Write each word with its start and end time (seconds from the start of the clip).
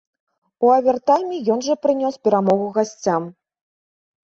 У 0.65 0.71
авертайме 0.77 1.37
ён 1.57 1.61
жа 1.67 1.75
прынёс 1.85 2.15
перамогу 2.29 2.67
гасцям. 2.81 3.31